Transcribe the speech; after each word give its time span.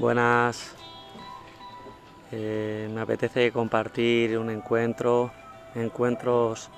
Buenas. 0.00 0.74
Eh, 2.32 2.88
me 2.90 3.02
apetece 3.02 3.52
compartir 3.52 4.38
un 4.38 4.48
encuentro, 4.48 5.30
encuentros 5.74 6.70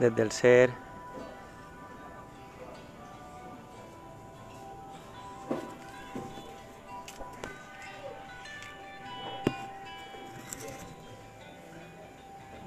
desde 0.00 0.22
el 0.22 0.32
ser. 0.32 0.70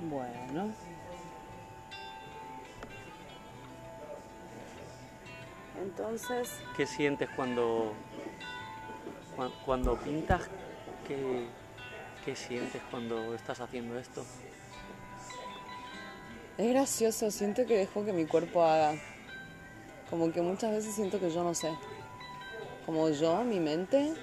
Bueno. 0.07 0.71
Entonces, 5.81 6.61
¿Qué 6.77 6.85
sientes 6.85 7.29
cuando, 7.35 7.93
cua- 9.41 9.51
cuando 9.65 9.95
pintas? 9.97 10.41
¿Qué, 11.07 11.45
¿Qué 12.25 12.35
sientes 12.35 12.81
cuando 12.91 13.33
estás 13.33 13.59
haciendo 13.59 13.97
esto? 13.97 14.23
es 16.57 16.69
gracioso, 16.73 17.31
siento 17.31 17.65
que 17.65 17.75
dejo 17.77 18.05
que 18.05 18.13
mi 18.13 18.25
cuerpo 18.25 18.63
haga. 18.63 18.93
Como 20.11 20.31
que 20.31 20.41
muchas 20.41 20.69
veces 20.71 20.93
siento 20.93 21.19
que 21.19 21.31
yo 21.31 21.43
no 21.43 21.55
sé. 21.55 21.71
Como 22.85 23.09
yo, 23.09 23.43
mi 23.43 23.59
mente, 23.59 24.13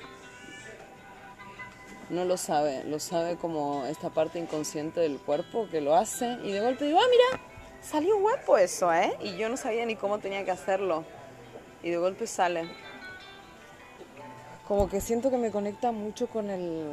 no 2.11 2.25
lo 2.25 2.37
sabe. 2.37 2.85
Lo 2.85 3.01
sabe 3.01 3.37
como 3.37 3.87
esta 3.87 4.11
parte 4.11 4.39
inconsciente 4.39 5.01
del 5.01 5.19
cuerpo 5.19 5.69
que 5.69 5.81
lo 5.81 5.97
hace. 5.97 6.39
Y 6.45 6.53
de 6.53 6.61
golpe 6.61 6.85
digo, 6.85 7.01
ah, 7.01 7.07
mira, 7.11 7.43
salió 7.83 8.19
guapo 8.19 8.57
eso, 8.57 8.93
¿eh? 8.93 9.17
Y 9.21 9.37
yo 9.37 9.49
no 9.49 9.57
sabía 9.57 9.85
ni 9.85 9.97
cómo 9.97 10.19
tenía 10.21 10.45
que 10.45 10.53
hacerlo. 10.53 11.05
Y 11.83 11.91
de 11.91 11.97
golpe 11.97 12.27
sale. 12.29 12.71
Como 14.69 14.87
que 14.87 15.01
siento 15.01 15.31
que 15.31 15.39
me 15.39 15.51
conecta 15.51 15.93
mucho 15.93 16.29
con 16.29 16.51
el... 16.51 16.93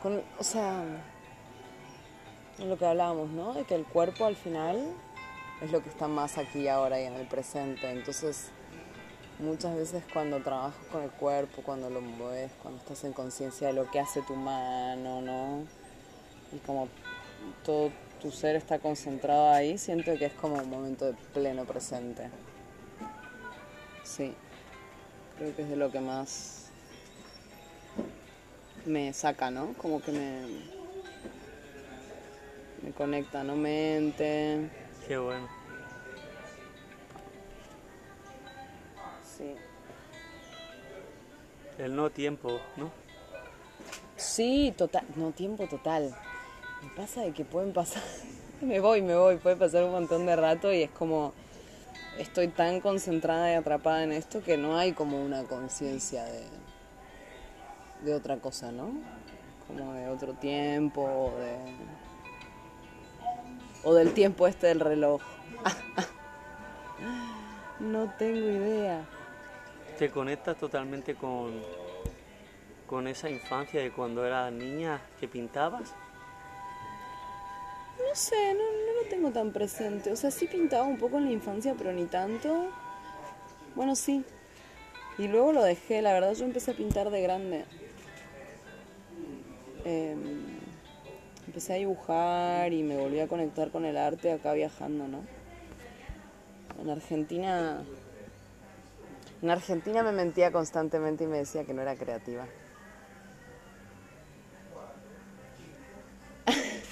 Con, 0.00 0.22
o 0.38 0.44
sea, 0.44 0.84
lo 2.58 2.78
que 2.78 2.86
hablábamos, 2.86 3.30
¿no? 3.30 3.54
De 3.54 3.64
que 3.64 3.74
el 3.74 3.84
cuerpo 3.84 4.24
al 4.24 4.36
final 4.36 4.80
es 5.60 5.72
lo 5.72 5.82
que 5.82 5.88
está 5.88 6.06
más 6.06 6.38
aquí 6.38 6.68
ahora 6.68 7.00
y 7.00 7.06
en 7.06 7.14
el 7.14 7.26
presente. 7.26 7.90
Entonces, 7.90 8.50
muchas 9.40 9.74
veces 9.74 10.04
cuando 10.12 10.40
trabajas 10.42 10.84
con 10.92 11.02
el 11.02 11.10
cuerpo, 11.10 11.62
cuando 11.62 11.90
lo 11.90 12.00
mueves, 12.00 12.52
cuando 12.62 12.80
estás 12.80 13.02
en 13.02 13.12
conciencia 13.12 13.66
de 13.66 13.72
lo 13.72 13.90
que 13.90 13.98
hace 13.98 14.22
tu 14.22 14.36
mano, 14.36 15.20
¿no? 15.20 15.64
Y 16.52 16.58
como 16.58 16.88
todo 17.64 17.90
tu 18.20 18.30
ser 18.30 18.56
está 18.56 18.78
concentrado 18.78 19.50
ahí, 19.50 19.76
siento 19.76 20.16
que 20.16 20.26
es 20.26 20.32
como 20.34 20.54
un 20.54 20.70
momento 20.70 21.06
de 21.06 21.14
pleno 21.34 21.64
presente. 21.64 22.30
Sí, 24.04 24.34
creo 25.36 25.54
que 25.54 25.62
es 25.62 25.68
de 25.68 25.76
lo 25.76 25.90
que 25.90 26.00
más 26.00 26.67
me 28.88 29.12
saca, 29.12 29.50
¿no? 29.50 29.74
Como 29.74 30.00
que 30.00 30.12
me, 30.12 30.40
me 32.82 32.92
conecta, 32.92 33.44
¿no? 33.44 33.56
Mente. 33.56 34.70
Qué 35.06 35.18
bueno. 35.18 35.48
Sí. 39.36 39.54
El 41.78 41.94
no 41.94 42.10
tiempo, 42.10 42.60
¿no? 42.76 42.90
Sí, 44.16 44.74
total. 44.76 45.04
No, 45.14 45.30
tiempo 45.30 45.66
total. 45.68 46.14
Me 46.82 46.90
pasa 46.90 47.22
de 47.22 47.32
que 47.32 47.44
pueden 47.44 47.72
pasar. 47.72 48.02
me 48.60 48.80
voy, 48.80 49.02
me 49.02 49.16
voy. 49.16 49.36
Puede 49.36 49.56
pasar 49.56 49.84
un 49.84 49.92
montón 49.92 50.26
de 50.26 50.36
rato 50.36 50.72
y 50.72 50.82
es 50.82 50.90
como. 50.90 51.32
Estoy 52.18 52.48
tan 52.48 52.80
concentrada 52.80 53.52
y 53.52 53.54
atrapada 53.54 54.02
en 54.02 54.10
esto 54.10 54.42
que 54.42 54.56
no 54.56 54.76
hay 54.76 54.92
como 54.92 55.22
una 55.22 55.44
conciencia 55.44 56.24
de. 56.24 56.42
De 58.02 58.14
otra 58.14 58.38
cosa, 58.38 58.72
¿no? 58.72 58.92
Como 59.66 59.92
de 59.92 60.08
otro 60.08 60.34
tiempo 60.34 61.02
o 61.02 61.38
de. 61.38 61.56
o 63.84 63.94
del 63.94 64.14
tiempo 64.14 64.46
este 64.46 64.68
del 64.68 64.80
reloj. 64.80 65.20
no 67.80 68.10
tengo 68.18 68.38
idea. 68.38 69.04
Te 69.98 70.10
conectas 70.10 70.56
totalmente 70.56 71.14
con, 71.14 71.60
con 72.86 73.08
esa 73.08 73.28
infancia 73.28 73.80
de 73.80 73.92
cuando 73.92 74.24
eras 74.24 74.52
niña 74.52 75.00
que 75.20 75.28
pintabas. 75.28 75.92
No 77.98 78.14
sé, 78.14 78.54
no, 78.54 78.60
no 78.60 79.02
lo 79.02 79.08
tengo 79.10 79.32
tan 79.32 79.52
presente. 79.52 80.12
O 80.12 80.16
sea, 80.16 80.30
sí 80.30 80.46
pintaba 80.46 80.84
un 80.84 80.98
poco 80.98 81.18
en 81.18 81.24
la 81.24 81.32
infancia, 81.32 81.74
pero 81.76 81.92
ni 81.92 82.06
tanto. 82.06 82.68
Bueno, 83.74 83.96
sí. 83.96 84.24
Y 85.18 85.26
luego 85.26 85.52
lo 85.52 85.64
dejé, 85.64 86.00
la 86.00 86.12
verdad 86.12 86.32
yo 86.34 86.44
empecé 86.44 86.70
a 86.70 86.74
pintar 86.74 87.10
de 87.10 87.20
grande. 87.20 87.64
Eh, 89.84 90.16
empecé 91.46 91.72
a 91.74 91.76
dibujar 91.76 92.72
y 92.72 92.82
me 92.82 92.96
volví 92.96 93.20
a 93.20 93.28
conectar 93.28 93.70
con 93.70 93.84
el 93.84 93.96
arte 93.96 94.32
acá 94.32 94.52
viajando, 94.52 95.08
¿no? 95.08 95.20
En 96.80 96.90
Argentina... 96.90 97.82
En 99.40 99.50
Argentina 99.50 100.02
me 100.02 100.10
mentía 100.10 100.50
constantemente 100.50 101.22
y 101.24 101.26
me 101.28 101.38
decía 101.38 101.64
que 101.64 101.72
no 101.72 101.82
era 101.82 101.94
creativa. 101.94 102.46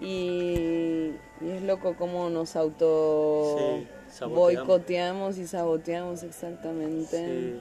Y, 0.00 1.14
y 1.40 1.50
es 1.50 1.62
loco 1.62 1.96
cómo 1.96 2.28
nos 2.28 2.54
auto 2.54 3.56
Sí, 3.58 3.88
saboteamos. 4.10 4.66
boicoteamos 4.66 5.38
y 5.38 5.46
saboteamos 5.46 6.22
exactamente. 6.22 7.16
Sí. 7.16 7.60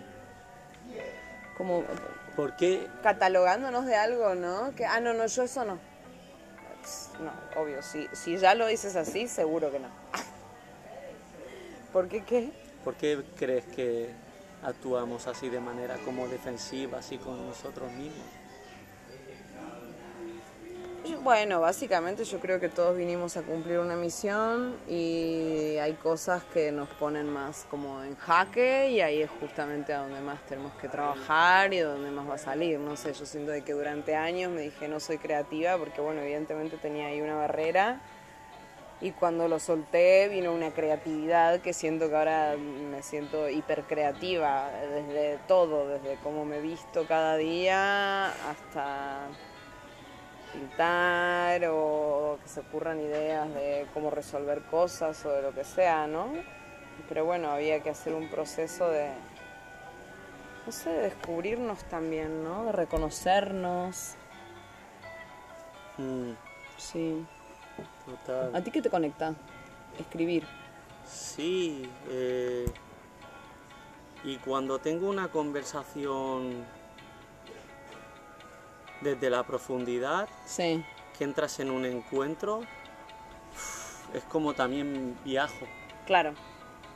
Como 1.57 1.83
¿Por 2.35 2.55
qué? 2.55 2.87
catalogándonos 3.01 3.85
de 3.85 3.95
algo, 3.95 4.35
¿no? 4.35 4.75
Que, 4.75 4.85
ah, 4.85 4.99
no, 4.99 5.13
no, 5.13 5.25
yo 5.25 5.43
eso 5.43 5.63
no. 5.63 5.79
No, 7.19 7.61
obvio, 7.61 7.81
si, 7.81 8.07
si 8.13 8.37
ya 8.37 8.53
lo 8.55 8.67
dices 8.67 8.95
así, 8.95 9.27
seguro 9.27 9.71
que 9.71 9.79
no. 9.79 9.87
¿Por 11.93 12.09
qué 12.09 12.23
qué? 12.23 12.51
¿Por 12.83 12.95
qué 12.95 13.23
crees 13.37 13.65
que 13.65 14.09
actuamos 14.61 15.27
así 15.27 15.49
de 15.49 15.59
manera 15.59 15.95
como 16.03 16.27
defensiva, 16.27 16.99
así 16.99 17.17
con 17.17 17.47
nosotros 17.47 17.91
mismos? 17.93 18.25
Bueno, 21.21 21.61
básicamente 21.61 22.23
yo 22.23 22.39
creo 22.39 22.59
que 22.59 22.67
todos 22.67 22.97
vinimos 22.97 23.37
a 23.37 23.43
cumplir 23.43 23.77
una 23.77 23.95
misión 23.95 24.75
y 24.87 25.77
hay 25.77 25.93
cosas 25.93 26.43
que 26.45 26.71
nos 26.71 26.89
ponen 26.89 27.29
más 27.29 27.67
como 27.69 28.03
en 28.03 28.15
jaque 28.15 28.89
y 28.89 29.01
ahí 29.01 29.21
es 29.21 29.29
justamente 29.39 29.93
a 29.93 29.99
donde 29.99 30.19
más 30.21 30.43
tenemos 30.47 30.73
que 30.73 30.87
trabajar 30.87 31.71
y 31.75 31.79
donde 31.79 32.09
más 32.09 32.27
va 32.27 32.35
a 32.35 32.39
salir. 32.39 32.79
No 32.79 32.95
sé, 32.95 33.13
yo 33.13 33.25
siento 33.25 33.51
de 33.51 33.63
que 33.63 33.73
durante 33.73 34.15
años 34.15 34.51
me 34.51 34.61
dije 34.61 34.87
no 34.87 34.99
soy 34.99 35.19
creativa 35.19 35.77
porque 35.77 36.01
bueno, 36.01 36.21
evidentemente 36.21 36.77
tenía 36.77 37.07
ahí 37.07 37.21
una 37.21 37.35
barrera 37.35 38.01
y 38.99 39.11
cuando 39.11 39.47
lo 39.47 39.59
solté 39.59 40.27
vino 40.29 40.53
una 40.53 40.71
creatividad 40.71 41.59
que 41.59 41.73
siento 41.73 42.09
que 42.09 42.15
ahora 42.15 42.55
me 42.57 43.03
siento 43.03 43.47
hipercreativa 43.47 44.71
desde 44.71 45.37
todo, 45.47 45.87
desde 45.87 46.15
cómo 46.23 46.45
me 46.45 46.61
visto 46.61 47.05
cada 47.07 47.37
día 47.37 48.27
hasta 48.49 49.27
pintar 50.55 51.61
o 51.69 52.37
que 52.41 52.47
se 52.49 52.59
ocurran 52.61 52.99
ideas 52.99 53.53
de 53.53 53.87
cómo 53.93 54.09
resolver 54.09 54.61
cosas 54.63 55.23
o 55.25 55.31
de 55.31 55.41
lo 55.41 55.53
que 55.53 55.63
sea, 55.63 56.07
¿no? 56.07 56.27
Pero 57.09 57.25
bueno, 57.25 57.51
había 57.51 57.81
que 57.81 57.89
hacer 57.89 58.13
un 58.13 58.29
proceso 58.29 58.89
de, 58.89 59.09
no 60.65 60.71
sé, 60.71 60.89
de 60.89 61.01
descubrirnos 61.01 61.83
también, 61.85 62.43
¿no? 62.43 62.65
De 62.65 62.71
reconocernos. 62.71 64.15
Mm, 65.97 66.31
Sí. 66.77 67.25
total. 68.05 68.55
¿A 68.55 68.61
ti 68.61 68.71
qué 68.71 68.81
te 68.81 68.89
conecta? 68.89 69.33
Escribir. 69.99 70.45
Sí, 71.05 71.89
eh, 72.09 72.65
y 74.23 74.37
cuando 74.37 74.79
tengo 74.79 75.09
una 75.09 75.27
conversación 75.29 76.65
desde 79.05 79.29
la 79.29 79.43
profundidad, 79.43 80.27
Sí. 80.45 80.83
que 81.17 81.23
entras 81.23 81.59
en 81.59 81.69
un 81.69 81.85
encuentro, 81.85 82.61
es 84.13 84.23
como 84.23 84.53
también 84.53 85.15
viajo. 85.23 85.65
Claro. 86.07 86.33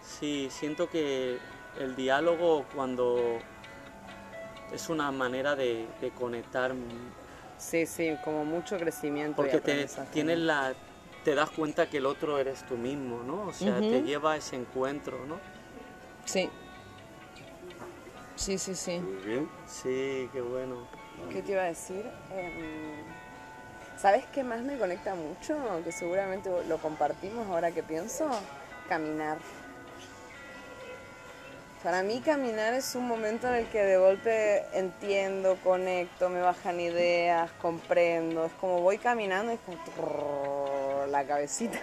Sí, 0.01 0.49
siento 0.51 0.89
que 0.89 1.37
el 1.79 1.95
diálogo 1.95 2.65
cuando 2.75 3.37
es 4.73 4.89
una 4.89 5.11
manera 5.11 5.55
de, 5.55 5.87
de 6.01 6.09
conectar, 6.11 6.73
Sí, 7.57 7.85
sí, 7.85 8.15
como 8.23 8.43
mucho 8.45 8.77
crecimiento. 8.77 9.35
porque 9.35 9.59
te, 9.59 9.85
tienes 10.13 10.39
la, 10.39 10.73
te 11.23 11.35
das 11.35 11.49
cuenta 11.51 11.89
que 11.89 11.97
el 11.97 12.05
otro 12.05 12.39
eres 12.39 12.65
tú 12.65 12.75
mismo, 12.77 13.21
¿no? 13.23 13.47
O 13.47 13.53
sea, 13.53 13.79
te 13.79 14.01
lleva 14.01 14.33
a 14.33 14.37
ese 14.37 14.55
encuentro, 14.55 15.25
¿no? 15.27 15.39
Sí. 16.25 16.49
Sí, 18.35 18.57
sí, 18.57 18.73
sí. 18.73 18.99
Muy 18.99 19.21
bien. 19.25 19.49
Sí, 19.67 20.29
qué 20.31 20.41
bueno. 20.41 20.87
¿Qué 21.31 21.41
te 21.41 21.51
iba 21.51 21.61
a 21.63 21.65
decir? 21.65 22.05
Em, 22.35 23.03
¿Sabes 23.97 24.25
qué 24.33 24.43
más 24.43 24.61
me 24.61 24.77
conecta 24.77 25.13
mucho? 25.13 25.57
Que 25.83 25.91
seguramente 25.91 26.49
lo 26.67 26.77
compartimos 26.77 27.47
ahora 27.47 27.71
que 27.71 27.83
pienso. 27.83 28.29
Caminar. 28.87 29.37
Para 31.83 32.03
mí 32.03 32.19
caminar 32.19 32.73
es 32.73 32.95
un 32.95 33.07
momento 33.07 33.47
en 33.47 33.55
el 33.55 33.67
que 33.67 33.79
de 33.79 33.97
golpe 33.97 34.65
entiendo, 34.73 35.57
conecto, 35.63 36.29
me 36.29 36.41
bajan 36.41 36.79
ideas, 36.79 37.51
comprendo. 37.61 38.45
Es 38.45 38.51
como 38.53 38.81
voy 38.81 38.97
caminando 38.97 39.51
y 39.51 39.55
es 39.55 39.61
como 39.61 41.05
la 41.09 41.23
cabecita. 41.25 41.79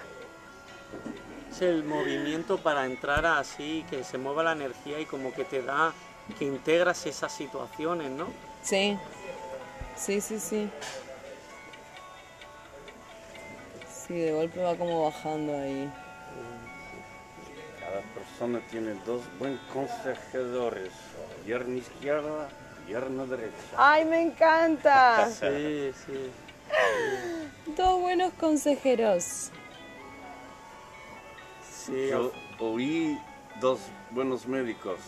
Es 1.51 1.63
el 1.63 1.85
movimiento 1.85 2.59
para 2.59 2.85
entrar 2.85 3.25
así, 3.25 3.85
que 3.89 4.05
se 4.05 4.19
mueva 4.19 4.43
la 4.43 4.53
energía 4.53 5.01
y 5.01 5.07
como 5.07 5.33
que 5.33 5.45
te 5.45 5.63
da, 5.63 5.95
que 6.39 6.45
integras 6.45 7.07
esas 7.07 7.33
situaciones, 7.33 8.11
¿no? 8.11 8.27
Sí, 8.63 8.99
sí, 9.97 10.21
sí, 10.21 10.39
sí. 10.39 10.71
Sí, 14.07 14.15
de 14.15 14.33
golpe 14.33 14.61
va 14.61 14.77
como 14.77 15.05
bajando 15.05 15.57
ahí. 15.59 15.91
Cada 17.81 18.01
persona 18.15 18.61
tiene 18.71 18.95
dos 19.05 19.23
buen 19.39 19.59
consejadores, 19.73 20.93
pierna 21.45 21.77
izquierda, 21.77 22.49
pierna 22.87 23.25
derecha. 23.27 23.55
¡Ay, 23.77 24.05
me 24.05 24.23
encanta! 24.23 25.29
Sí, 25.41 25.93
sí. 26.07 26.31
Dos 27.77 28.01
buenos 28.01 28.33
consejeros. 28.35 29.51
Sí, 31.85 32.09
Yo 32.09 32.33
oí 32.59 33.19
dos 33.61 33.81
buenos 34.11 34.47
médicos, 34.47 34.99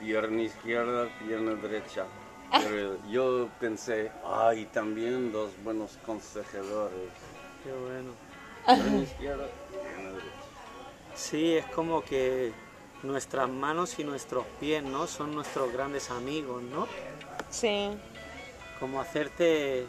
pierna 0.00 0.42
izquierda, 0.42 1.08
pierna 1.18 1.54
derecha. 1.54 2.06
Pero 2.62 2.98
yo 3.08 3.48
pensé, 3.60 4.10
ay, 4.24 4.66
también 4.66 5.32
dos 5.32 5.50
buenos 5.62 5.98
consejadores, 6.04 7.10
qué 7.62 7.72
bueno. 7.72 9.02
izquierda, 9.02 9.46
derecha. 9.72 10.24
Sí, 11.14 11.56
es 11.56 11.66
como 11.66 12.02
que 12.02 12.52
nuestras 13.02 13.48
manos 13.48 13.98
y 13.98 14.04
nuestros 14.04 14.44
pies, 14.60 14.82
¿no? 14.82 15.06
Son 15.06 15.34
nuestros 15.34 15.72
grandes 15.72 16.10
amigos, 16.10 16.62
¿no? 16.62 16.86
Sí. 17.50 17.90
Como 18.80 19.00
hacerte, 19.00 19.86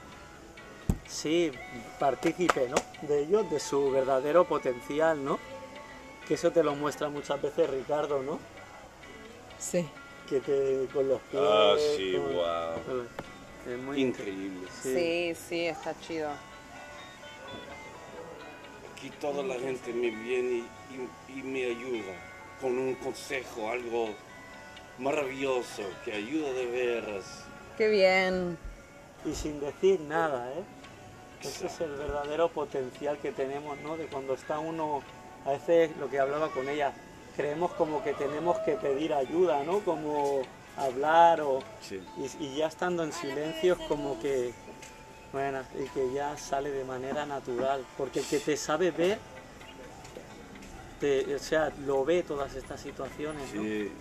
sí, 1.08 1.52
partícipe, 2.00 2.70
¿no? 2.70 3.08
De 3.08 3.24
ellos, 3.24 3.50
de 3.50 3.60
su 3.60 3.92
verdadero 3.92 4.46
potencial, 4.46 5.24
¿no? 5.24 5.40
Que 6.28 6.36
eso 6.36 6.52
te 6.52 6.64
lo 6.64 6.76
muestra 6.76 7.10
muchas 7.10 7.42
veces 7.42 7.70
Ricardo, 7.70 8.22
¿no? 8.22 8.40
Sí. 9.58 9.88
Que 10.30 10.40
te, 10.40 10.88
con 10.92 11.08
los 11.08 11.22
pies... 11.22 11.42
Ah, 11.44 11.76
sí, 11.96 12.14
con- 12.14 12.34
wow. 12.34 13.08
Es 13.72 13.80
muy 13.80 14.02
Increíble. 14.02 14.68
Sí, 14.82 15.36
sí, 15.36 15.68
está 15.68 15.94
chido. 16.02 16.30
Aquí 18.92 19.10
toda 19.22 19.44
la 19.44 19.56
gente 19.56 19.94
me 19.94 20.10
viene 20.10 20.64
y, 20.92 21.40
y 21.40 21.44
me 21.44 21.66
ayuda 21.66 22.14
con 22.62 22.78
un 22.78 22.96
consejo, 22.96 23.70
algo 23.70 24.10
maravilloso 24.98 25.84
que 26.04 26.14
ayuda 26.14 26.54
de 26.54 26.66
veras. 26.68 27.44
Qué 27.78 27.88
bien. 27.90 28.58
Y 29.26 29.34
sin 29.36 29.60
decir 29.60 30.00
nada, 30.02 30.52
¿eh? 30.54 30.64
Ese 31.42 31.68
es 31.68 31.82
el 31.82 31.92
verdadero 31.92 32.50
potencial 32.50 33.18
que 33.20 33.32
tenemos, 33.32 33.78
¿no? 33.80 33.98
De 33.98 34.06
cuando 34.06 34.34
está 34.34 34.58
uno, 34.60 35.04
a 35.46 35.52
veces 35.52 35.96
lo 35.98 36.10
que 36.10 36.20
hablaba 36.20 36.50
con 36.50 36.68
ella, 36.70 36.94
creemos 37.36 37.72
como 37.74 38.04
que 38.04 38.14
tenemos 38.14 38.58
que 38.60 38.74
pedir 38.74 39.14
ayuda, 39.14 39.64
¿no? 39.64 39.80
Como 39.80 40.42
hablar 40.78 41.42
o... 41.42 41.60
Sí. 41.82 42.02
Y, 42.18 42.44
y 42.46 42.56
ya 42.56 42.68
estando 42.68 43.04
en 43.04 43.12
silencio 43.14 43.74
es 43.74 43.88
como 43.88 44.20
que, 44.20 44.54
bueno, 45.32 45.62
y 45.80 45.88
que 45.90 46.14
ya 46.14 46.38
sale 46.38 46.72
de 46.72 46.84
manera 46.84 47.26
natural, 47.26 47.86
porque 47.98 48.20
el 48.20 48.26
que 48.26 48.40
te 48.40 48.58
sabe 48.58 48.92
ver, 48.92 49.18
te- 51.00 51.36
o 51.36 51.40
sea, 51.40 51.72
lo 51.86 52.06
ve 52.06 52.24
todas 52.24 52.56
estas 52.56 52.80
situaciones, 52.82 53.54
¿no? 53.54 53.62
Sí. 53.64 53.92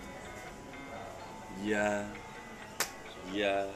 Ya. 1.64 2.04
Ya. 3.34 3.66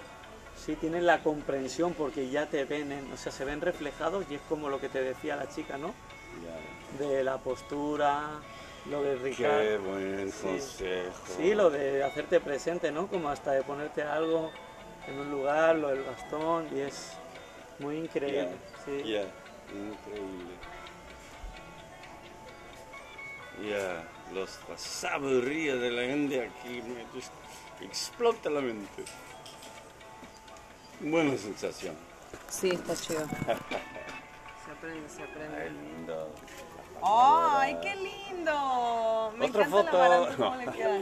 Sí, 0.57 0.75
tienen 0.77 1.07
la 1.07 1.23
comprensión 1.23 1.95
porque 1.95 2.29
ya 2.31 2.47
te 2.47 2.65
ven, 2.65 2.93
¿eh? 2.93 3.03
o 3.15 3.17
sea, 3.17 3.33
se 3.33 3.45
ven 3.45 3.61
reflejados 3.61 4.27
y 4.29 4.35
es 4.35 4.41
como 4.49 4.69
lo 4.69 4.81
que 4.81 4.89
te 4.89 5.01
decía 5.03 5.37
la 5.37 5.49
chica, 5.49 5.79
¿no? 5.79 5.95
Ya. 6.99 7.05
De 7.07 7.25
la 7.25 7.39
postura, 7.39 8.41
lo 8.91 9.03
de 9.03 9.17
Qué 9.17 9.23
Ricardo. 9.25 9.81
buen 9.83 10.33
Sí. 10.33 10.39
consejo. 10.43 11.13
Sí, 11.37 11.55
lo 11.55 11.71
de 11.71 12.03
hacerte 12.05 12.41
presente, 12.41 12.91
¿no? 12.93 13.07
Como 13.09 13.29
hasta 13.29 13.53
de 13.53 13.63
ponerte 13.63 14.03
algo 14.03 14.51
en 15.07 15.19
un 15.19 15.31
lugar, 15.31 15.77
lo 15.77 15.89
del 15.89 16.03
bastón, 16.03 16.69
y 16.77 16.81
es 16.81 17.13
muy 17.79 17.97
increíble. 17.99 18.49
Sí. 18.85 19.03
Ya. 19.05 19.23
Increíble. 19.73 20.55
Ya. 23.69 24.09
Los, 24.35 24.59
la 24.69 24.77
sabiduría 24.79 25.77
de 25.77 25.91
la 25.91 26.03
gente 26.03 26.45
aquí 26.51 26.83
me 26.83 27.05
just 27.15 27.33
explota 27.81 28.51
la 28.51 28.61
mente. 28.61 29.05
Buena 31.01 31.37
sensación. 31.39 31.95
Sí, 32.49 32.71
está 32.71 32.95
chido. 32.95 33.27
Se 34.69 34.73
aprende, 34.73 35.09
se 35.09 35.23
aprende. 35.23 35.57
Ay, 35.63 35.71
lindo. 35.71 36.29
¡Ay, 37.03 37.79
qué 37.81 37.97
lindo! 37.97 39.33
Me 39.39 39.47
Otra 39.47 39.65
foto. 39.67 39.93
la 39.97 40.09
baranda, 40.09 40.37
cómo 40.37 40.57
le 40.57 40.67
queda. 40.67 40.99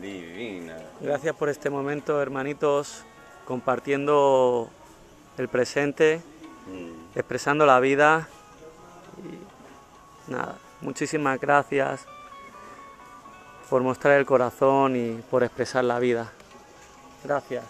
Divina. 0.00 0.76
Gracias 1.00 1.36
por 1.36 1.48
este 1.48 1.70
momento, 1.70 2.20
hermanitos, 2.20 3.04
compartiendo 3.46 4.68
el 5.38 5.48
presente, 5.48 6.22
Mm. 6.66 7.14
expresando 7.18 7.66
la 7.66 7.78
vida. 7.78 8.26
Y 9.22 10.30
nada, 10.32 10.56
muchísimas 10.80 11.38
gracias 11.38 12.06
por 13.68 13.82
mostrar 13.82 14.18
el 14.18 14.24
corazón 14.26 14.96
y 14.96 15.12
por 15.30 15.44
expresar 15.44 15.84
la 15.84 15.98
vida. 15.98 16.32
Gracias. 17.22 17.64